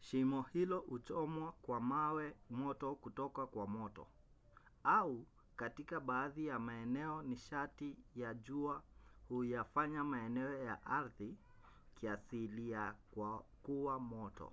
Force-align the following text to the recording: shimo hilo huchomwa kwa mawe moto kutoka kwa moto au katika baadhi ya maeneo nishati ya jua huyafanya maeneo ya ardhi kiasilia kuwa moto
shimo 0.00 0.42
hilo 0.42 0.78
huchomwa 0.80 1.52
kwa 1.52 1.80
mawe 1.80 2.34
moto 2.50 2.94
kutoka 2.94 3.46
kwa 3.46 3.66
moto 3.66 4.06
au 4.84 5.24
katika 5.56 6.00
baadhi 6.00 6.46
ya 6.46 6.58
maeneo 6.58 7.22
nishati 7.22 7.96
ya 8.16 8.34
jua 8.34 8.82
huyafanya 9.28 10.04
maeneo 10.04 10.62
ya 10.64 10.86
ardhi 10.86 11.36
kiasilia 11.94 12.94
kuwa 13.62 13.98
moto 14.00 14.52